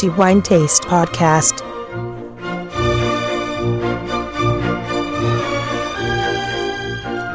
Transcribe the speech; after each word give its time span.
The 0.00 0.10
Wine 0.16 0.40
Taste 0.40 0.86
Podcast. 0.88 1.62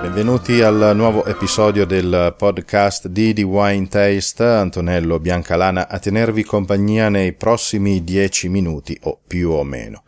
Benvenuti 0.02 0.62
al 0.62 0.94
nuovo 0.96 1.26
episodio 1.26 1.86
del 1.86 2.34
podcast 2.36 3.08
di 3.08 3.34
The 3.36 3.44
Wine 3.44 3.88
Taste. 3.88 4.44
Antonello 4.44 5.20
Biancalana 5.20 5.88
a 5.88 6.00
tenervi 6.00 6.44
compagnia 6.44 7.10
nei 7.10 7.34
prossimi 7.34 8.04
dieci 8.04 8.50
minuti 8.50 8.98
o 9.04 9.20
più 9.28 9.52
o 9.52 9.64
meno. 9.64 10.05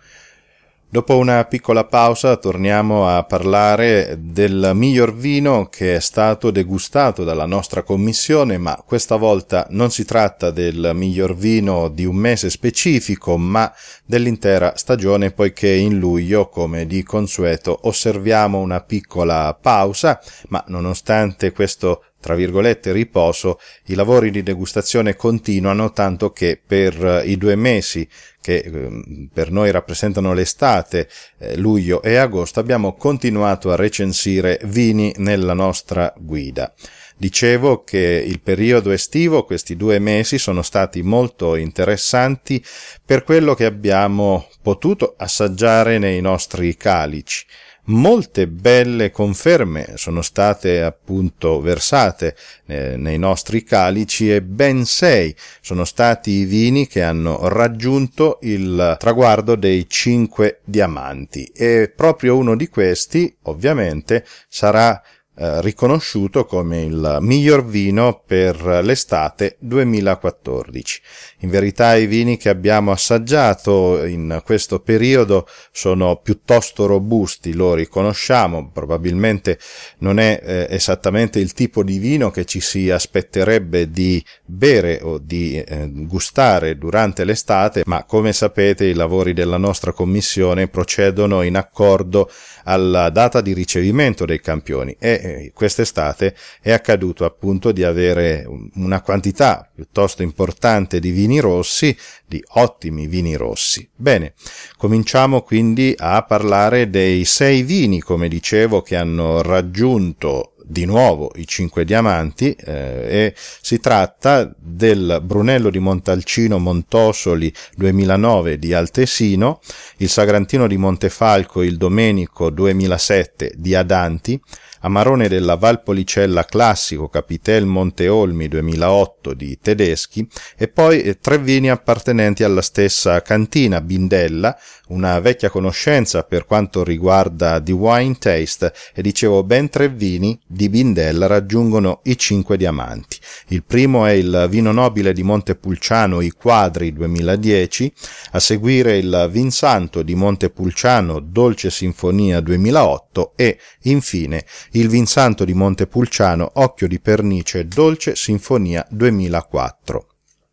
Dopo 0.90 1.18
una 1.18 1.44
piccola 1.44 1.84
pausa 1.84 2.38
torniamo 2.38 3.10
a 3.10 3.22
parlare 3.26 4.18
del 4.22 4.72
miglior 4.74 5.14
vino 5.14 5.68
che 5.68 5.96
è 5.96 6.00
stato 6.00 6.50
degustato 6.50 7.26
dalla 7.26 7.46
nostra 7.46 7.84
commissione, 7.84 8.58
ma 8.58 8.82
questa 8.86 9.18
volta 9.18 9.68
non 9.72 9.92
si 9.92 10.06
tratta 10.06 10.50
del 10.50 10.92
miglior 10.94 11.36
vino 11.36 11.90
di 11.90 12.06
un 12.06 12.16
mese 12.16 12.50
specifico, 12.50 13.36
ma 13.36 13.70
dell'intera 14.06 14.78
stagione, 14.78 15.32
poiché 15.32 15.74
in 15.74 16.00
luglio, 16.00 16.48
come 16.48 16.88
di 16.88 17.04
consueto, 17.04 17.80
osserviamo 17.82 18.58
una 18.58 18.80
piccola 18.80 19.58
pausa, 19.60 20.22
ma 20.48 20.64
nonostante 20.68 21.52
questo 21.52 22.06
tra 22.20 22.36
virgolette 22.36 22.92
riposo, 22.92 23.60
i 23.86 23.94
lavori 23.94 24.32
di 24.32 24.44
degustazione 24.44 25.16
continuano 25.16 25.92
tanto 25.92 26.32
che 26.32 26.60
per 26.64 27.24
i 27.26 27.38
due 27.38 27.56
mesi 27.56 28.08
che 28.48 28.60
ehm, 28.60 29.30
per 29.34 29.52
noi 29.52 29.72
rappresentano 29.72 30.34
l'estate, 30.34 31.10
eh, 31.38 31.58
luglio 31.58 32.02
e 32.02 32.16
agosto, 32.16 32.62
abbiamo 32.62 32.96
continuato 32.96 33.72
a 33.72 33.76
recensire 33.76 34.60
vini 34.64 35.14
nella 35.18 35.54
nostra 35.54 36.14
guida. 36.18 36.74
Dicevo 37.18 37.84
che 37.84 38.24
il 38.26 38.40
periodo 38.40 38.92
estivo, 38.92 39.44
questi 39.44 39.76
due 39.76 40.00
mesi, 40.00 40.38
sono 40.38 40.62
stati 40.62 41.02
molto 41.02 41.56
interessanti 41.56 42.64
per 43.04 43.24
quello 43.24 43.54
che 43.54 43.66
abbiamo 43.66 44.48
potuto 44.62 45.16
assaggiare 45.18 45.98
nei 45.98 46.22
nostri 46.22 46.78
calici 46.78 47.46
molte 47.88 48.48
belle 48.48 49.12
conferme 49.12 49.94
sono 49.96 50.22
state 50.22 50.82
appunto 50.82 51.62
versate 51.62 52.36
eh, 52.66 52.98
nei 52.98 53.18
nostri 53.18 53.64
calici 53.64 54.34
e 54.34 54.42
ben 54.42 54.86
sei 54.86 55.36
sono 55.62 55.86
stati 55.86 56.32
i 56.32 56.46
vini 56.46 56.88
che 56.88 57.04
hanno 57.04 57.48
raggiunto 57.48 58.40
il 58.42 58.96
traguardo 59.00 59.56
dei 59.56 59.88
cinque 59.88 60.60
diamanti. 60.64 61.46
E 61.54 61.92
proprio 61.94 62.38
uno 62.38 62.56
di 62.56 62.68
questi 62.68 63.36
ovviamente 63.44 64.26
sarà 64.48 65.02
eh, 65.40 65.62
riconosciuto 65.62 66.46
come 66.46 66.82
il 66.82 67.18
miglior 67.22 67.64
vino 67.64 68.24
per 68.26 68.82
l'estate 68.84 69.58
2014. 69.60 71.02
In 71.42 71.50
verità 71.50 71.96
i 71.96 72.08
vini 72.08 72.38
che 72.38 72.50
abbiamo 72.50 72.92
assaggiato 72.92 74.04
in 74.04 74.42
questo 74.44 74.80
periodo 74.80 75.48
sono 75.72 76.16
piuttosto 76.16 76.88
robusti, 76.88 77.54
lo 77.54 77.76
riconosciamo, 77.76 78.72
probabilmente 78.74 79.60
non 80.00 80.18
è 80.18 80.42
eh, 80.42 80.68
esattamente 80.72 81.38
il 81.38 81.54
tipo 81.54 81.84
di 81.84 82.00
vino 82.00 82.32
che 82.32 82.46
ci 82.46 82.60
si 82.60 82.90
aspetterebbe 82.90 83.92
di 83.92 84.24
bere 84.44 85.02
o 85.04 85.20
di 85.20 85.62
eh, 85.62 85.88
gustare 85.92 86.80
durante 86.80 87.24
l'estate, 87.24 87.84
ma 87.86 88.06
come 88.06 88.34
sapete 88.34 88.86
i 88.86 88.96
lavori 88.96 89.34
della 89.34 89.58
nostra 89.58 89.92
commissione 89.92 90.68
procedono 90.68 91.44
in 91.44 91.58
accordo 91.58 92.28
alla 92.64 93.12
data 93.12 93.40
di 93.42 93.54
ricevimento 93.54 94.26
dei 94.26 94.42
campioni 94.42 94.96
e 95.00 95.27
eh, 95.28 95.52
quest'estate 95.54 96.36
è 96.62 96.72
accaduto 96.72 97.26
appunto 97.26 97.72
di 97.72 97.84
avere 97.84 98.46
una 98.76 99.02
quantità 99.02 99.70
piuttosto 99.74 100.24
importante 100.24 101.00
di 101.00 101.12
vini 101.12 101.40
rossi, 101.40 101.96
di 102.26 102.44
ottimi 102.56 103.08
vini 103.08 103.36
rossi. 103.36 103.88
Bene, 103.96 104.34
cominciamo 104.78 105.42
quindi 105.42 105.94
a 105.98 106.24
parlare 106.24 106.90
dei 106.90 107.26
sei 107.26 107.64
vini, 107.64 108.00
come 108.00 108.28
dicevo, 108.28 108.82
che 108.82 108.96
hanno 108.96 109.42
raggiunto 109.42 110.54
di 110.68 110.86
nuovo 110.86 111.32
i 111.36 111.48
cinque 111.48 111.86
diamanti 111.86 112.52
eh, 112.52 112.74
e 112.74 113.34
si 113.36 113.80
tratta 113.80 114.54
del 114.58 115.22
Brunello 115.24 115.70
di 115.70 115.80
Montalcino 115.80 116.60
Montosoli 116.60 117.52
2009 117.76 118.60
di 118.60 118.74
Altesino, 118.74 119.62
il 119.98 120.10
Sagrantino 120.10 120.68
di 120.68 120.78
Montefalco 120.78 121.64
il 121.64 121.78
Domenico 121.78 122.50
2007 122.50 123.54
di 123.56 123.76
Adanti, 123.76 124.40
Amarone 124.82 125.28
della 125.28 125.56
Valpolicella 125.56 126.46
Classico 126.46 127.10
Capitel 127.10 127.66
Monteolmi 127.66 128.48
2008 128.48 129.34
di 129.34 129.58
Tedeschi 129.62 130.28
e 130.58 130.68
poi 130.68 131.02
eh, 131.02 131.20
tre 131.20 131.40
vini 131.40 131.70
appartenenti 131.70 132.44
alla 132.44 132.62
stessa 132.62 133.22
cantina 133.22 133.82
Bindella, 133.82 134.58
una 134.90 135.20
vecchia 135.20 135.50
conoscenza 135.50 136.24
per 136.24 136.46
quanto 136.46 136.84
riguarda 136.84 137.62
The 137.62 137.72
Wine 137.72 138.18
Taste 138.18 138.74
e 138.94 139.02
dicevo 139.02 139.44
ben 139.44 139.70
tre 139.70 139.90
vini 139.90 140.40
di 140.46 140.70
Bindella 140.70 141.28
raggiungono 141.28 142.02
i 142.04 142.18
cinque 142.18 142.58
diamanti. 142.58 143.18
Il 143.48 143.64
primo 143.64 144.06
è 144.06 144.12
il 144.12 144.48
vino 144.50 144.72
nobile 144.72 145.14
di 145.14 145.24
Montepulciano 145.24 146.22
I 146.22 146.32
Quadri 146.32 146.94
2010, 146.94 147.94
a 148.32 148.40
seguire 148.40 148.98
il 148.98 149.30
Vinsanto 149.32 150.04
di 150.04 150.16
Montepulciano 150.16 151.20
Dolce 151.20 151.70
Sinfonia 151.70 152.40
2008 152.40 153.34
e 153.36 153.58
infine 153.84 154.46
il 154.78 154.90
Vinsanto 154.90 155.44
di 155.44 155.54
Montepulciano 155.54 156.52
Occhio 156.56 156.88
di 156.88 157.00
Pernice 157.00 157.68
Dolce 157.68 158.16
Sinfonia 158.16 158.86
2004. 158.90 160.08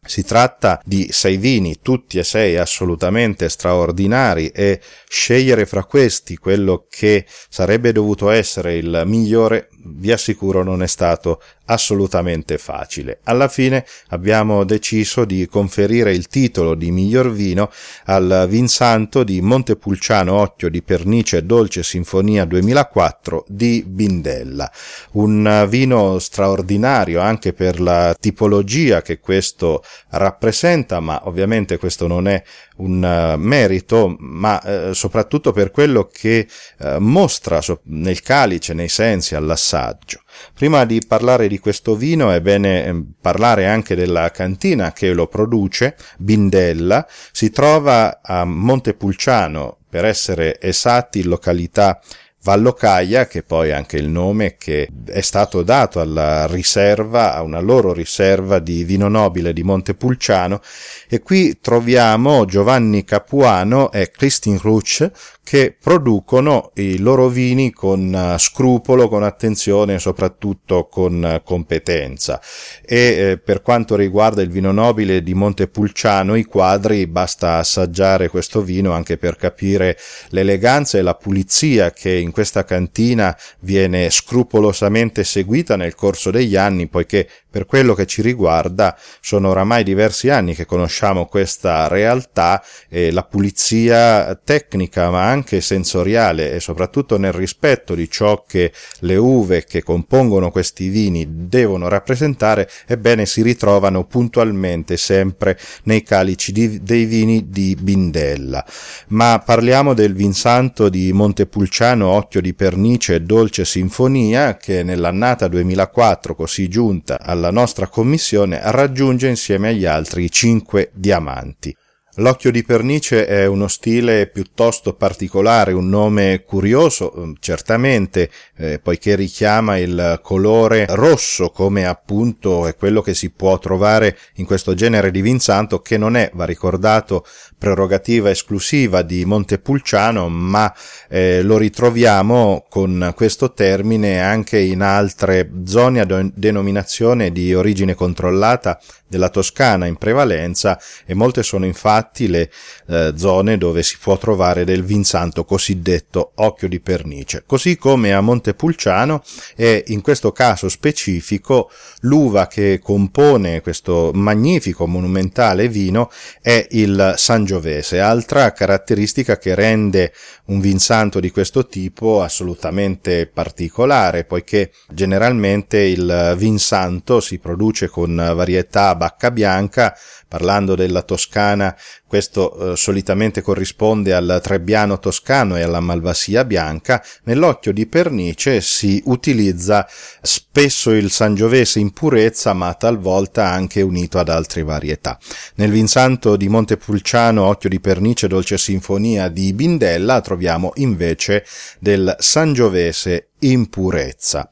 Si 0.07 0.23
tratta 0.23 0.81
di 0.85 1.09
sei 1.11 1.37
vini, 1.37 1.79
tutti 1.83 2.19
e 2.19 2.25
sei 2.25 2.57
assolutamente 2.57 3.49
straordinari 3.49 4.49
e 4.49 4.81
scegliere 5.09 5.65
fra 5.67 5.85
questi 5.85 6.37
quello 6.37 6.87
che 6.91 7.27
sarebbe 7.49 7.93
dovuto 7.93 8.31
essere 8.31 8.77
il 8.77 9.03
migliore 9.07 9.69
vi 9.87 10.13
assicuro 10.13 10.63
non 10.63 10.83
è 10.83 10.87
stato 10.87 11.41
assolutamente 11.67 12.59
facile. 12.59 13.21
Alla 13.25 13.49
fine 13.49 13.85
abbiamo 14.09 14.65
deciso 14.65 15.25
di 15.25 15.47
conferire 15.47 16.13
il 16.13 16.29
titolo 16.29 16.75
di 16.75 16.91
miglior 16.91 17.33
vino 17.33 17.71
al 18.05 18.47
Vinsanto 18.49 19.25
di 19.25 19.41
Montepulciano 19.41 20.35
Occhio 20.35 20.69
di 20.69 20.83
Pernice 20.83 21.45
Dolce 21.45 21.83
Sinfonia 21.83 22.45
2004 22.45 23.45
di 23.49 23.85
Bindella. 23.87 24.71
Un 25.13 25.67
vino 25.69 26.19
straordinario 26.19 27.21
anche 27.21 27.53
per 27.53 27.81
la 27.81 28.15
tipologia 28.19 29.03
che 29.03 29.21
questo 29.21 29.83
rappresenta, 30.11 31.01
ma 31.01 31.21
ovviamente 31.25 31.79
questo 31.79 32.07
non 32.07 32.29
è 32.29 32.43
un 32.77 33.35
merito, 33.39 34.17
ma 34.19 34.61
eh, 34.63 34.95
soprattutto 34.95 35.53
per 35.53 35.71
quello 35.71 36.09
che 36.13 36.47
eh, 36.79 36.99
mostra 36.99 37.61
nel 37.85 38.21
calice, 38.21 38.75
nei 38.75 38.89
sensi, 38.89 39.35
all'assaggio. 39.35 40.24
Prima 40.55 40.85
di 40.85 41.01
parlare 41.07 41.49
di 41.49 41.59
questo 41.59 41.97
vino 41.97 42.31
è 42.31 42.41
bene 42.41 42.85
ehm, 42.85 43.13
parlare 43.21 43.67
anche 43.67 43.95
della 43.95 44.31
cantina 44.31 44.93
che 44.93 45.13
lo 45.13 45.27
produce, 45.27 45.97
Bindella, 46.19 47.07
si 47.33 47.51
trova 47.51 48.21
a 48.23 48.45
Montepulciano, 48.45 49.79
per 49.89 50.05
essere 50.05 50.61
esatti, 50.61 51.21
in 51.21 51.29
località 51.29 52.01
Vallocaia, 52.45 53.27
che 53.27 53.43
poi 53.43 53.71
è 53.71 53.73
anche 53.73 53.97
il 53.97 54.09
nome 54.09 54.57
che 54.59 54.87
è 55.07 55.23
stato 55.23 55.63
dato 55.63 55.99
alla 56.01 56.47
riserva, 56.47 57.35
a 57.35 57.41
una 57.41 57.61
loro 57.61 57.95
riserva 57.95 58.59
di 58.59 58.85
vino 58.85 59.09
nobile 59.09 59.55
di 59.55 59.63
Montepulciano, 59.63 60.61
e 61.09 61.21
qui 61.21 61.59
troviamo 61.61 62.45
Giovanni 62.45 63.03
Capuano 63.03 63.91
e 63.91 64.11
Christine 64.11 64.59
Ruch 64.61 65.11
che 65.45 65.77
producono 65.79 66.71
i 66.77 66.99
loro 66.99 67.29
vini 67.29 67.71
con 67.71 68.13
eh, 68.15 68.39
scrupolo, 68.39 69.09
con 69.09 69.23
attenzione 69.23 69.95
e 69.95 69.99
soprattutto 69.99 70.89
con 70.89 71.23
eh, 71.23 71.43
competenza. 71.45 72.41
E 72.83 72.97
eh, 72.97 73.39
per 73.39 73.61
quanto 73.61 73.95
riguarda 73.95 74.41
il 74.41 74.49
vino 74.49 74.73
nobile 74.73 75.23
di 75.23 75.35
Montepulciano, 75.35 76.35
i 76.35 76.45
quadri, 76.45 77.07
basta 77.07 77.59
assaggiare 77.59 78.29
questo 78.29 78.63
vino 78.63 78.93
anche 78.93 79.19
per 79.19 79.37
capire 79.37 79.99
l'eleganza 80.31 80.97
e 80.97 81.03
la 81.03 81.15
pulizia 81.15 81.93
che 81.93 82.11
in 82.11 82.31
questa 82.31 82.65
cantina 82.65 83.37
viene 83.61 84.09
scrupolosamente 84.09 85.25
seguita 85.25 85.77
nel 85.77 85.95
corso 85.95 86.31
degli 86.31 86.57
anni, 86.57 86.89
poiché 86.89 87.29
per 87.51 87.67
quello 87.67 87.95
che 87.95 88.07
ci 88.07 88.21
riguarda 88.23 88.99
sono 89.21 89.51
oramai 89.51 89.85
diversi 89.85 90.29
anni 90.29 90.57
che 90.57 90.65
conosciamo 90.65 91.27
questa 91.27 91.87
realtà 91.87 92.61
e 92.89 93.13
la 93.13 93.23
pulizia 93.23 94.35
tecnica 94.43 95.11
ma 95.11 95.34
anche 95.35 95.61
sensoriale 95.61 96.53
e 96.53 96.61
soprattutto 96.61 97.19
nel 97.19 97.33
rispetto 97.33 97.95
di 97.95 98.09
ciò 98.09 98.45
che 98.47 98.73
le 99.01 99.17
uve 99.17 99.65
che 99.65 99.83
compongono 99.83 100.51
questi 100.51 100.89
vini 100.89 101.27
devono 101.49 101.89
rappresentare, 101.89 102.71
ebbene 102.87 103.27
si 103.27 103.43
ritrovano 103.43 104.05
puntualmente 104.05 104.97
sempre 104.97 105.59
nei 105.85 106.03
calici 106.03 106.53
di, 106.53 106.83
dei 106.83 107.05
vini 107.05 107.51
di 107.51 107.77
Bindella. 107.79 108.65
Ma 109.09 109.43
parliamo 109.45 109.93
del 109.93 110.15
vinsanto 110.15 110.89
di 110.89 111.13
Montepulciano 111.13 112.09
Occhio 112.09 112.41
di 112.41 112.55
Pernice 112.55 113.17
e 113.17 113.21
Dolce 113.21 113.65
Sinfonia 113.65 114.57
che 114.57 114.83
nell'annata 114.83 115.49
2004 115.49 116.35
così 116.35 116.69
giunta 116.69 117.19
alla 117.21 117.51
nostra 117.51 117.89
commissione 117.89 118.61
raggiunge 118.63 119.29
insieme 119.29 119.71
agli 119.71 119.85
altri 119.85 120.31
cinque 120.31 120.91
diamanti. 120.95 121.75
L'occhio 122.19 122.53
di 122.53 122.63
pernice 122.63 123.27
è 123.27 123.47
uno 123.47 123.67
stile 123.67 124.29
piuttosto 124.29 124.95
particolare, 124.95 125.73
un 125.73 125.89
nome 125.89 126.45
curioso, 126.47 127.13
mm, 127.19 127.33
certamente, 127.41 128.31
eh, 128.57 128.79
poiché 128.79 129.17
richiama 129.17 129.79
il 129.79 130.21
colore 130.23 130.87
rosso 130.91 131.51
come 131.51 131.87
appunto 131.87 132.69
è 132.69 132.77
quello 132.77 133.01
che 133.01 133.15
si 133.15 133.31
può 133.31 133.59
trovare 133.59 134.17
in 134.35 134.45
questo 134.45 134.75
genere 134.75 135.11
di 135.11 135.23
vinsanto 135.23 135.81
che 135.81 135.99
non 135.99 136.15
è, 136.15 136.31
va 136.35 136.45
ricordato, 136.45 137.27
prerogativa 137.59 138.31
esclusiva 138.31 139.03
di 139.03 139.25
Montepulciano, 139.25 140.29
ma 140.29 140.73
eh, 141.09 141.43
lo 141.43 141.59
ritroviamo 141.59 142.65
con 142.69 143.13
questo 143.17 143.53
termine 143.55 144.21
anche 144.21 144.61
in 144.61 144.83
altre 144.83 145.51
zone 145.65 145.99
a 145.99 146.31
denominazione 146.33 147.33
di 147.33 147.53
origine 147.55 147.95
controllata 147.95 148.79
della 149.15 149.29
Toscana 149.29 149.87
in 149.87 149.95
prevalenza 149.95 150.81
e 151.07 151.15
molte 151.15 151.45
sono 151.45 151.65
infatti 151.65 152.27
le 152.27 152.51
eh, 152.89 153.13
zone 153.15 153.57
dove 153.57 153.85
si 153.85 153.97
può 154.01 154.19
trovare 154.19 154.65
del 154.65 154.83
vinsanto 154.83 155.45
cosiddetto 155.45 156.33
occhio 156.37 156.67
di 156.67 156.81
pernice. 156.81 157.45
Così 157.47 157.77
come 157.77 158.13
a 158.13 158.21
Montepulciano 158.21 159.23
è 159.55 159.85
in 159.89 160.01
questo 160.01 160.33
caso 160.33 160.69
specifico 160.69 161.71
l'uva 162.01 162.49
che 162.49 162.81
compone 162.83 163.61
questo 163.61 164.11
magnifico 164.13 164.87
monumentale 164.87 165.69
vino 165.69 166.11
è 166.43 166.67
il 166.71 167.15
Sangiovese, 167.17 168.01
altra 168.01 168.53
caratteristica 168.53 169.39
che 169.39 169.55
rende 169.55 170.13
un 170.47 170.59
vinsanto 170.59 171.21
di 171.21 171.31
questo 171.31 171.67
tipo 171.67 172.21
assolutamente 172.21 173.27
particolare, 173.33 174.25
poiché 174.25 174.73
generalmente 174.89 175.79
il 175.79 176.35
vinsanto 176.37 177.21
si 177.21 177.39
produce 177.39 177.89
con 177.89 178.15
varietà 178.35 178.95
bacca 179.05 179.31
bianca, 179.31 179.95
parlando 180.27 180.75
della 180.75 181.03
Toscana, 181.03 181.77
questo 182.07 182.73
eh, 182.73 182.77
solitamente 182.77 183.43
corrisponde 183.43 184.15
al 184.15 184.41
Trebbiano 184.43 184.99
toscano 184.99 185.57
e 185.57 185.63
alla 185.63 185.81
Malvasia 185.81 186.45
bianca, 186.45 187.05
nell'occhio 187.25 187.73
di 187.73 187.87
pernice 187.87 188.63
si 188.63 189.03
utilizza 189.05 189.87
spesso 190.23 190.91
il 190.93 191.11
Sangiovese 191.11 191.81
in 191.81 191.93
purezza, 191.93 192.55
ma 192.55 192.73
talvolta 192.75 193.47
anche 193.51 193.83
unito 193.83 194.19
ad 194.19 194.31
altre 194.31 194.63
varietà. 194.63 195.19
Nel 195.57 195.71
Vinsanto 195.71 196.37
di 196.37 196.49
Montepulciano, 196.49 197.45
occhio 197.45 197.69
di 197.69 197.81
pernice, 197.81 198.27
dolce 198.27 198.57
sinfonia 198.57 199.29
di 199.29 199.53
Bindella, 199.53 200.23
troviamo 200.23 200.73
invece 200.77 201.45
del 201.79 202.17
Sangiovese 202.19 203.29
in 203.41 203.69
purezza. 203.69 204.49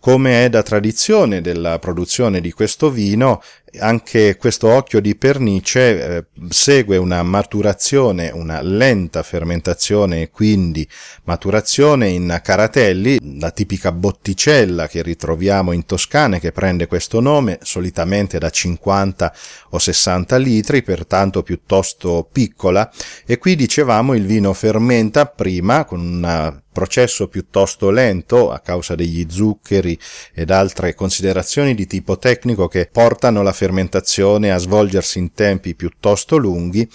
Come 0.00 0.44
è 0.44 0.48
da 0.48 0.62
tradizione 0.62 1.40
della 1.40 1.78
produzione 1.78 2.40
di 2.40 2.50
questo 2.50 2.90
vino, 2.90 3.40
anche 3.78 4.36
questo 4.36 4.68
occhio 4.68 5.00
di 5.00 5.16
pernice 5.16 6.16
eh, 6.16 6.24
segue 6.48 6.96
una 6.96 7.22
maturazione, 7.22 8.30
una 8.30 8.60
lenta 8.60 9.22
fermentazione 9.22 10.22
e 10.22 10.30
quindi 10.30 10.86
maturazione 11.24 12.08
in 12.08 12.40
caratelli, 12.42 13.38
la 13.38 13.50
tipica 13.50 13.92
botticella 13.92 14.88
che 14.88 15.02
ritroviamo 15.02 15.72
in 15.72 15.86
Toscana 15.86 16.38
che 16.38 16.52
prende 16.52 16.86
questo 16.86 17.20
nome, 17.20 17.58
solitamente 17.62 18.38
da 18.38 18.50
50 18.50 19.34
o 19.70 19.78
60 19.78 20.36
litri, 20.36 20.82
pertanto 20.82 21.42
piuttosto 21.42 22.28
piccola, 22.30 22.90
e 23.24 23.38
qui 23.38 23.56
dicevamo 23.56 24.14
il 24.14 24.26
vino 24.26 24.52
fermenta 24.52 25.26
prima 25.26 25.84
con 25.84 26.00
una 26.00 26.62
processo 26.72 27.28
piuttosto 27.28 27.90
lento 27.90 28.50
a 28.50 28.58
causa 28.60 28.94
degli 28.94 29.26
zuccheri 29.28 29.96
ed 30.32 30.50
altre 30.50 30.94
considerazioni 30.94 31.74
di 31.74 31.86
tipo 31.86 32.18
tecnico 32.18 32.66
che 32.66 32.88
portano 32.90 33.42
la 33.42 33.52
fermentazione 33.52 33.61
a 34.50 34.58
svolgersi 34.58 35.18
in 35.18 35.32
tempi 35.32 35.74
piuttosto 35.74 36.36
lunghi 36.36 36.88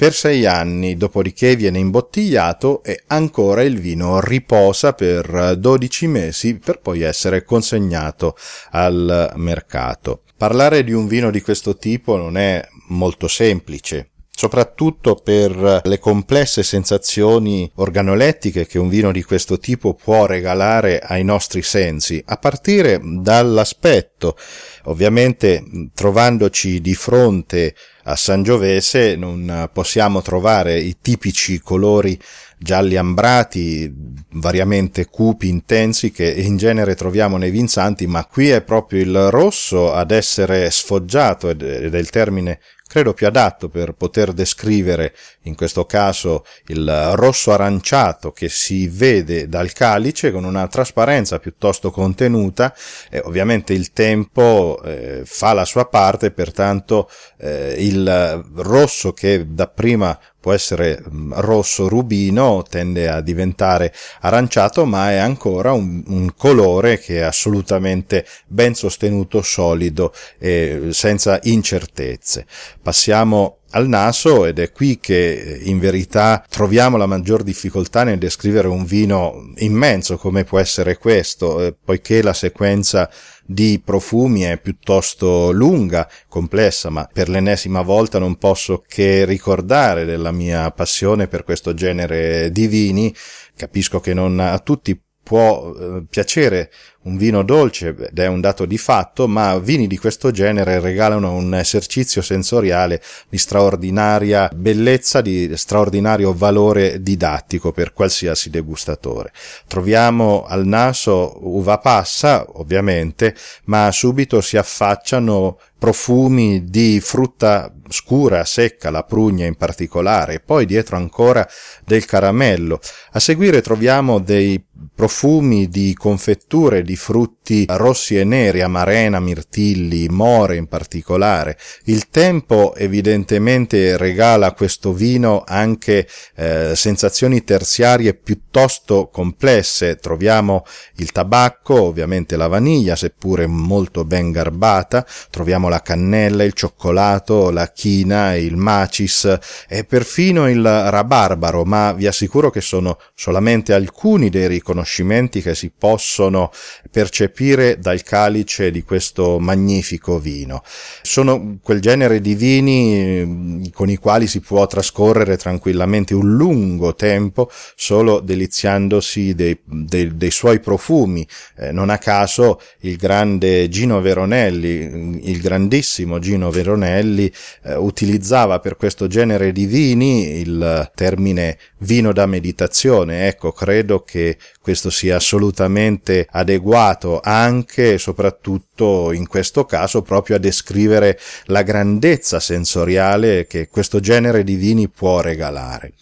per 0.00 0.14
sei 0.14 0.46
anni, 0.46 0.96
dopodiché 0.96 1.56
viene 1.56 1.78
imbottigliato 1.78 2.82
e 2.82 3.02
ancora 3.08 3.62
il 3.62 3.78
vino 3.78 4.18
riposa 4.20 4.94
per 4.94 5.56
12 5.58 6.06
mesi 6.06 6.56
per 6.56 6.80
poi 6.80 7.02
essere 7.02 7.44
consegnato 7.44 8.34
al 8.70 9.32
mercato. 9.36 10.22
Parlare 10.38 10.84
di 10.84 10.92
un 10.92 11.06
vino 11.06 11.30
di 11.30 11.42
questo 11.42 11.76
tipo 11.76 12.16
non 12.16 12.38
è 12.38 12.66
molto 12.88 13.28
semplice 13.28 14.09
soprattutto 14.32 15.16
per 15.16 15.82
le 15.84 15.98
complesse 15.98 16.62
sensazioni 16.62 17.70
organolettiche 17.74 18.66
che 18.66 18.78
un 18.78 18.88
vino 18.88 19.12
di 19.12 19.22
questo 19.22 19.58
tipo 19.58 19.92
può 19.94 20.24
regalare 20.24 20.98
ai 20.98 21.24
nostri 21.24 21.62
sensi, 21.62 22.22
a 22.24 22.36
partire 22.36 23.00
dall'aspetto. 23.02 24.36
Ovviamente 24.84 25.62
trovandoci 25.94 26.80
di 26.80 26.94
fronte 26.94 27.74
a 28.04 28.16
Sangiovese 28.16 29.14
non 29.14 29.68
possiamo 29.72 30.22
trovare 30.22 30.78
i 30.78 30.96
tipici 31.02 31.60
colori 31.60 32.18
gialli 32.62 32.96
ambrati, 32.96 33.92
variamente 34.32 35.06
cupi, 35.06 35.48
intensi, 35.48 36.10
che 36.10 36.30
in 36.30 36.56
genere 36.56 36.94
troviamo 36.94 37.36
nei 37.36 37.50
vinsanti, 37.50 38.06
ma 38.06 38.24
qui 38.26 38.50
è 38.50 38.62
proprio 38.62 39.00
il 39.00 39.30
rosso 39.30 39.92
ad 39.92 40.10
essere 40.10 40.70
sfoggiato, 40.70 41.48
ed 41.48 41.62
è 41.62 41.98
il 41.98 42.10
termine 42.10 42.60
credo 42.90 43.14
più 43.14 43.28
adatto 43.28 43.68
per 43.68 43.92
poter 43.92 44.32
descrivere 44.32 45.14
in 45.42 45.54
questo 45.54 45.86
caso 45.86 46.44
il 46.66 47.12
rosso 47.14 47.52
aranciato 47.52 48.32
che 48.32 48.48
si 48.48 48.88
vede 48.88 49.48
dal 49.48 49.70
calice 49.70 50.32
con 50.32 50.42
una 50.42 50.66
trasparenza 50.66 51.38
piuttosto 51.38 51.92
contenuta 51.92 52.74
e 53.08 53.20
ovviamente 53.20 53.74
il 53.74 53.92
tempo 53.92 54.82
eh, 54.82 55.22
fa 55.24 55.52
la 55.52 55.64
sua 55.64 55.86
parte 55.86 56.32
pertanto 56.32 57.08
eh, 57.38 57.76
il 57.78 58.44
rosso 58.56 59.12
che 59.12 59.46
dapprima 59.48 60.18
può 60.40 60.52
essere 60.52 61.02
mm, 61.08 61.32
rosso 61.36 61.88
rubino, 61.88 62.64
tende 62.68 63.08
a 63.08 63.20
diventare 63.20 63.92
aranciato, 64.20 64.84
ma 64.86 65.10
è 65.10 65.16
ancora 65.16 65.72
un, 65.72 66.02
un, 66.06 66.32
colore 66.36 66.98
che 66.98 67.18
è 67.18 67.22
assolutamente 67.22 68.24
ben 68.46 68.74
sostenuto, 68.74 69.42
solido 69.42 70.12
e 70.38 70.88
senza 70.90 71.38
incertezze. 71.42 72.46
Passiamo 72.82 73.58
al 73.72 73.86
naso 73.86 74.46
ed 74.46 74.58
è 74.58 74.72
qui 74.72 74.98
che 74.98 75.60
in 75.62 75.78
verità 75.78 76.44
troviamo 76.48 76.96
la 76.96 77.06
maggior 77.06 77.42
difficoltà 77.42 78.02
nel 78.02 78.18
descrivere 78.18 78.68
un 78.68 78.84
vino 78.84 79.52
immenso 79.58 80.16
come 80.16 80.44
può 80.44 80.58
essere 80.58 80.96
questo, 80.96 81.64
eh, 81.64 81.74
poiché 81.84 82.22
la 82.22 82.32
sequenza 82.32 83.08
di 83.50 83.82
profumi 83.84 84.42
è 84.42 84.60
piuttosto 84.60 85.50
lunga, 85.50 86.08
complessa, 86.28 86.88
ma 86.88 87.08
per 87.12 87.28
l'ennesima 87.28 87.82
volta 87.82 88.20
non 88.20 88.36
posso 88.36 88.84
che 88.86 89.24
ricordare 89.24 90.04
della 90.04 90.30
mia 90.30 90.70
passione 90.70 91.26
per 91.26 91.42
questo 91.42 91.74
genere 91.74 92.52
di 92.52 92.68
vini. 92.68 93.12
Capisco 93.56 93.98
che 93.98 94.14
non 94.14 94.38
a 94.38 94.60
tutti 94.60 94.96
può 95.20 95.74
eh, 95.74 96.04
piacere 96.08 96.70
un 97.02 97.16
vino 97.16 97.42
dolce 97.42 97.88
ed 97.88 98.18
è 98.18 98.26
un 98.26 98.40
dato 98.40 98.66
di 98.66 98.76
fatto, 98.76 99.26
ma 99.26 99.58
vini 99.58 99.86
di 99.86 99.96
questo 99.96 100.30
genere 100.30 100.80
regalano 100.80 101.34
un 101.34 101.54
esercizio 101.54 102.20
sensoriale 102.20 103.00
di 103.28 103.38
straordinaria 103.38 104.50
bellezza, 104.54 105.22
di 105.22 105.50
straordinario 105.56 106.34
valore 106.34 107.02
didattico 107.02 107.72
per 107.72 107.94
qualsiasi 107.94 108.50
degustatore. 108.50 109.32
Troviamo 109.66 110.44
al 110.46 110.66
naso 110.66 111.38
uva 111.40 111.78
passa, 111.78 112.44
ovviamente, 112.58 113.34
ma 113.64 113.90
subito 113.90 114.42
si 114.42 114.58
affacciano 114.58 115.58
profumi 115.78 116.66
di 116.66 117.00
frutta 117.00 117.72
scura, 117.88 118.44
secca, 118.44 118.90
la 118.90 119.02
prugna 119.02 119.46
in 119.46 119.54
particolare, 119.54 120.34
e 120.34 120.40
poi 120.40 120.66
dietro 120.66 120.96
ancora 120.96 121.48
del 121.86 122.04
caramello. 122.04 122.78
A 123.12 123.18
seguire 123.18 123.62
troviamo 123.62 124.18
dei 124.18 124.62
profumi 124.94 125.68
di 125.68 125.94
confetture, 125.94 126.82
di 126.90 126.96
frutti 126.96 127.66
rossi 127.68 128.18
e 128.18 128.24
neri, 128.24 128.62
amarena, 128.62 129.20
mirtilli, 129.20 130.08
more 130.08 130.56
in 130.56 130.66
particolare. 130.66 131.56
Il 131.84 132.08
tempo 132.08 132.74
evidentemente 132.74 133.96
regala 133.96 134.48
a 134.48 134.52
questo 134.52 134.92
vino 134.92 135.44
anche 135.46 136.08
eh, 136.34 136.72
sensazioni 136.74 137.44
terziarie 137.44 138.14
piuttosto 138.14 139.06
complesse. 139.06 139.98
Troviamo 139.98 140.64
il 140.96 141.12
tabacco, 141.12 141.80
ovviamente 141.80 142.36
la 142.36 142.48
vaniglia, 142.48 142.96
seppure 142.96 143.46
molto 143.46 144.04
ben 144.04 144.32
garbata, 144.32 145.06
troviamo 145.30 145.68
la 145.68 145.82
cannella, 145.82 146.42
il 146.42 146.54
cioccolato, 146.54 147.50
la 147.50 147.70
china, 147.70 148.34
il 148.34 148.56
macis 148.56 149.38
e 149.68 149.84
perfino 149.84 150.48
il 150.50 150.64
rabarbaro, 150.64 151.62
ma 151.64 151.92
vi 151.92 152.08
assicuro 152.08 152.50
che 152.50 152.60
sono 152.60 152.98
solamente 153.14 153.72
alcuni 153.72 154.28
dei 154.28 154.48
riconoscimenti 154.48 155.40
che 155.40 155.54
si 155.54 155.70
possono 155.70 156.50
percepire 156.90 157.78
dal 157.78 158.02
calice 158.02 158.70
di 158.70 158.82
questo 158.82 159.38
magnifico 159.38 160.18
vino. 160.18 160.62
Sono 161.02 161.58
quel 161.62 161.80
genere 161.80 162.20
di 162.20 162.34
vini 162.34 163.64
eh, 163.64 163.70
con 163.72 163.88
i 163.88 163.96
quali 163.96 164.26
si 164.26 164.40
può 164.40 164.66
trascorrere 164.66 165.36
tranquillamente 165.36 166.14
un 166.14 166.36
lungo 166.36 166.94
tempo 166.94 167.50
solo 167.74 168.20
deliziandosi 168.20 169.34
dei, 169.34 169.58
dei, 169.64 170.16
dei 170.16 170.30
suoi 170.30 170.60
profumi. 170.60 171.26
Eh, 171.56 171.72
non 171.72 171.90
a 171.90 171.98
caso 171.98 172.60
il 172.80 172.96
grande 172.96 173.68
Gino 173.68 174.00
Veronelli, 174.00 175.28
il 175.30 175.40
grandissimo 175.40 176.18
Gino 176.18 176.50
Veronelli, 176.50 177.30
eh, 177.64 177.74
utilizzava 177.76 178.60
per 178.60 178.76
questo 178.76 179.06
genere 179.06 179.52
di 179.52 179.66
vini 179.66 180.38
il 180.38 180.90
termine 180.94 181.58
vino 181.78 182.12
da 182.12 182.26
meditazione. 182.26 183.26
Ecco, 183.26 183.52
credo 183.52 184.02
che 184.02 184.36
questo 184.70 184.90
sia 184.90 185.16
assolutamente 185.16 186.28
adeguato 186.30 187.18
anche 187.20 187.94
e 187.94 187.98
soprattutto 187.98 189.10
in 189.10 189.26
questo 189.26 189.64
caso 189.64 190.02
proprio 190.02 190.36
a 190.36 190.38
descrivere 190.38 191.18
la 191.46 191.62
grandezza 191.62 192.38
sensoriale 192.38 193.48
che 193.48 193.66
questo 193.68 193.98
genere 193.98 194.44
di 194.44 194.54
vini 194.54 194.88
può 194.88 195.22
regalare. 195.22 195.94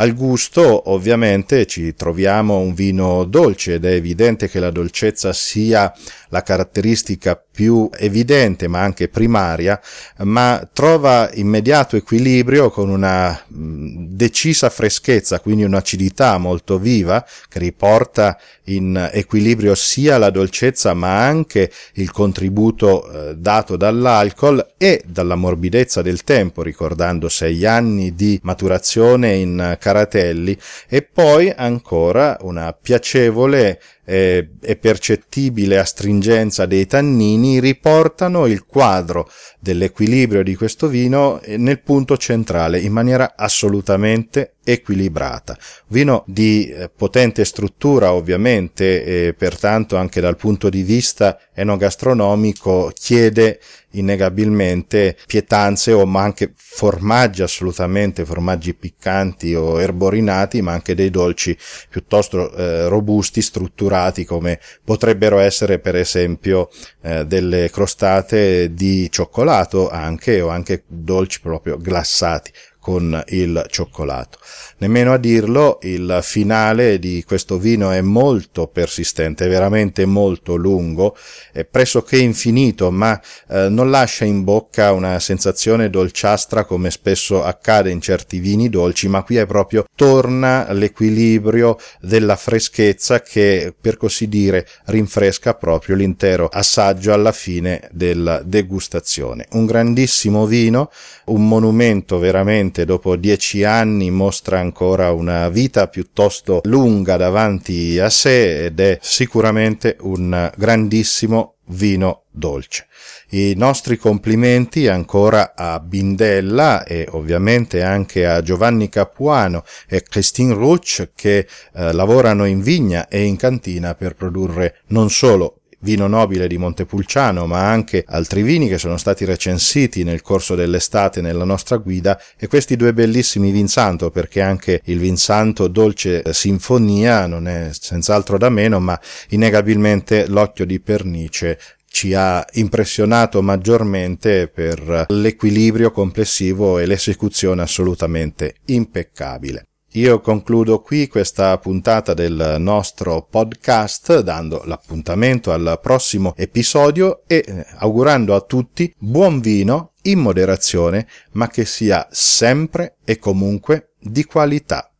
Al 0.00 0.14
gusto 0.14 0.90
ovviamente 0.92 1.66
ci 1.66 1.94
troviamo 1.94 2.56
un 2.56 2.72
vino 2.72 3.24
dolce 3.24 3.74
ed 3.74 3.84
è 3.84 3.90
evidente 3.92 4.48
che 4.48 4.58
la 4.58 4.70
dolcezza 4.70 5.34
sia 5.34 5.92
la 6.30 6.42
caratteristica 6.42 7.38
più 7.60 7.90
evidente 7.92 8.66
ma 8.66 8.80
anche 8.80 9.08
primaria, 9.08 9.78
ma 10.18 10.66
trova 10.72 11.28
immediato 11.34 11.96
equilibrio 11.96 12.70
con 12.70 12.88
una 12.88 13.38
decisa 13.48 14.70
freschezza, 14.70 15.40
quindi 15.40 15.64
un'acidità 15.64 16.38
molto 16.38 16.78
viva 16.78 17.22
che 17.48 17.58
riporta 17.58 18.38
in 18.64 19.10
equilibrio 19.12 19.74
sia 19.74 20.16
la 20.16 20.30
dolcezza 20.30 20.94
ma 20.94 21.26
anche 21.26 21.70
il 21.94 22.10
contributo 22.10 23.10
eh, 23.10 23.36
dato 23.36 23.76
dall'alcol 23.76 24.74
e 24.78 25.02
dalla 25.06 25.34
morbidezza 25.34 26.00
del 26.00 26.24
tempo, 26.24 26.62
ricordando 26.62 27.28
sei 27.28 27.66
anni 27.66 28.14
di 28.14 28.40
maturazione 28.42 29.34
in 29.34 29.76
caratelli. 29.90 30.56
E 30.88 31.02
poi 31.02 31.52
ancora 31.54 32.36
una 32.42 32.72
piacevole 32.72 33.80
eh, 34.10 34.48
e 34.60 34.74
percettibile 34.74 35.78
astringenza 35.78 36.66
dei 36.66 36.84
tannini 36.88 37.60
riportano 37.60 38.46
il 38.46 38.66
quadro 38.66 39.30
dell'equilibrio 39.60 40.42
di 40.42 40.56
questo 40.56 40.88
vino 40.88 41.40
nel 41.46 41.80
punto 41.80 42.16
centrale 42.16 42.80
in 42.80 42.92
maniera 42.92 43.34
assolutamente 43.36 44.54
equilibrata. 44.64 45.56
Vino 45.88 46.24
di 46.26 46.68
eh, 46.68 46.90
potente 46.94 47.44
struttura 47.44 48.12
ovviamente 48.12 49.28
e 49.28 49.34
pertanto 49.34 49.96
anche 49.96 50.20
dal 50.20 50.36
punto 50.36 50.68
di 50.68 50.82
vista 50.82 51.38
enogastronomico 51.54 52.90
chiede 52.94 53.60
innegabilmente 53.92 55.16
pietanze 55.26 55.92
o 55.92 56.06
ma 56.06 56.22
anche 56.22 56.52
formaggi 56.54 57.42
assolutamente, 57.42 58.24
formaggi 58.24 58.74
piccanti 58.74 59.54
o 59.54 59.80
erborinati, 59.80 60.62
ma 60.62 60.72
anche 60.72 60.94
dei 60.94 61.10
dolci 61.10 61.56
piuttosto 61.88 62.52
eh, 62.52 62.86
robusti, 62.88 63.42
strutturati 63.42 63.99
come 64.24 64.58
potrebbero 64.84 65.38
essere 65.38 65.78
per 65.78 65.96
esempio 65.96 66.68
eh, 67.02 67.26
delle 67.26 67.70
crostate 67.70 68.72
di 68.72 69.10
cioccolato 69.10 69.88
anche 69.88 70.40
o 70.40 70.48
anche 70.48 70.84
dolci 70.86 71.40
proprio 71.40 71.76
glassati 71.76 72.50
con 72.80 73.22
il 73.28 73.64
cioccolato. 73.68 74.38
Nemmeno 74.78 75.12
a 75.12 75.18
dirlo, 75.18 75.78
il 75.82 76.20
finale 76.22 76.98
di 76.98 77.22
questo 77.26 77.58
vino 77.58 77.90
è 77.90 78.00
molto 78.00 78.66
persistente, 78.66 79.46
veramente 79.46 80.06
molto 80.06 80.56
lungo, 80.56 81.14
è 81.52 81.64
pressoché 81.64 82.16
infinito, 82.18 82.90
ma 82.90 83.20
eh, 83.48 83.68
non 83.68 83.90
lascia 83.90 84.24
in 84.24 84.42
bocca 84.42 84.92
una 84.92 85.20
sensazione 85.20 85.90
dolciastra 85.90 86.64
come 86.64 86.90
spesso 86.90 87.44
accade 87.44 87.90
in 87.90 88.00
certi 88.00 88.38
vini 88.38 88.70
dolci, 88.70 89.08
ma 89.08 89.22
qui 89.22 89.36
è 89.36 89.46
proprio 89.46 89.84
torna 89.94 90.72
l'equilibrio 90.72 91.76
della 92.00 92.36
freschezza 92.36 93.20
che, 93.20 93.74
per 93.78 93.98
così 93.98 94.28
dire, 94.28 94.66
rinfresca 94.86 95.54
proprio 95.54 95.94
l'intero 95.94 96.48
assaggio 96.50 97.12
alla 97.12 97.32
fine 97.32 97.88
della 97.92 98.40
degustazione. 98.42 99.46
Un 99.52 99.66
grandissimo 99.66 100.46
vino, 100.46 100.90
un 101.26 101.46
monumento 101.46 102.18
veramente 102.18 102.79
dopo 102.84 103.16
dieci 103.16 103.64
anni 103.64 104.10
mostra 104.10 104.58
ancora 104.60 105.12
una 105.12 105.48
vita 105.48 105.88
piuttosto 105.88 106.60
lunga 106.64 107.16
davanti 107.16 107.98
a 107.98 108.10
sé 108.10 108.66
ed 108.66 108.80
è 108.80 108.98
sicuramente 109.00 109.96
un 110.00 110.50
grandissimo 110.56 111.56
vino 111.70 112.24
dolce. 112.30 112.86
I 113.30 113.54
nostri 113.56 113.96
complimenti 113.96 114.88
ancora 114.88 115.54
a 115.54 115.78
Bindella 115.78 116.84
e 116.84 117.06
ovviamente 117.10 117.82
anche 117.82 118.26
a 118.26 118.42
Giovanni 118.42 118.88
Capuano 118.88 119.64
e 119.88 120.02
Christine 120.02 120.54
Ruch 120.54 121.10
che 121.14 121.46
eh, 121.74 121.92
lavorano 121.92 122.44
in 122.44 122.60
vigna 122.60 123.08
e 123.08 123.22
in 123.22 123.36
cantina 123.36 123.94
per 123.94 124.14
produrre 124.14 124.80
non 124.88 125.10
solo 125.10 125.59
vino 125.80 126.06
nobile 126.06 126.46
di 126.46 126.58
Montepulciano, 126.58 127.46
ma 127.46 127.68
anche 127.68 128.04
altri 128.06 128.42
vini 128.42 128.68
che 128.68 128.78
sono 128.78 128.96
stati 128.96 129.24
recensiti 129.24 130.04
nel 130.04 130.22
corso 130.22 130.54
dell'estate 130.54 131.20
nella 131.20 131.44
nostra 131.44 131.76
guida 131.76 132.20
e 132.38 132.46
questi 132.46 132.76
due 132.76 132.92
bellissimi 132.92 133.50
Vinsanto, 133.50 134.10
perché 134.10 134.40
anche 134.40 134.80
il 134.84 134.98
Vinsanto 134.98 135.68
Dolce 135.68 136.22
Sinfonia 136.32 137.26
non 137.26 137.48
è 137.48 137.70
senz'altro 137.72 138.38
da 138.38 138.48
meno, 138.48 138.80
ma 138.80 138.98
innegabilmente 139.30 140.26
l'occhio 140.28 140.64
di 140.64 140.80
pernice 140.80 141.58
ci 141.90 142.14
ha 142.14 142.44
impressionato 142.52 143.42
maggiormente 143.42 144.48
per 144.48 145.06
l'equilibrio 145.08 145.90
complessivo 145.90 146.78
e 146.78 146.86
l'esecuzione 146.86 147.62
assolutamente 147.62 148.54
impeccabile. 148.66 149.69
Io 149.94 150.20
concludo 150.20 150.82
qui 150.82 151.08
questa 151.08 151.58
puntata 151.58 152.14
del 152.14 152.56
nostro 152.60 153.26
podcast 153.28 154.20
dando 154.20 154.62
l'appuntamento 154.64 155.50
al 155.50 155.80
prossimo 155.82 156.34
episodio 156.36 157.22
e 157.26 157.42
eh, 157.44 157.66
augurando 157.78 158.36
a 158.36 158.40
tutti 158.40 158.94
buon 158.96 159.40
vino 159.40 159.94
in 160.02 160.20
moderazione, 160.20 161.08
ma 161.32 161.48
che 161.48 161.64
sia 161.64 162.06
sempre 162.08 162.98
e 163.04 163.18
comunque 163.18 163.94
di 163.98 164.24
qualità. 164.24 164.92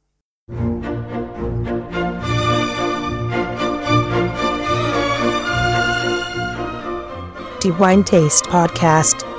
The 7.60 7.68
Wine 7.78 8.02
Taste 8.02 8.48
Podcast 8.48 9.29